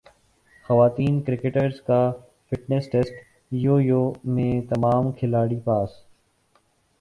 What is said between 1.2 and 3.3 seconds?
cricketers کا fitness test